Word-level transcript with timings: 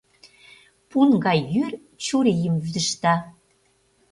Пун 0.89 1.09
гай 1.25 1.39
йӱр 1.53 1.73
чурийым 2.05 2.55
вӱдыжта. 2.63 3.15